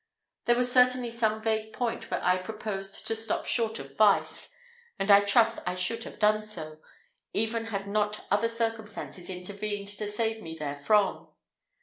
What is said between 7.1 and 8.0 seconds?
even had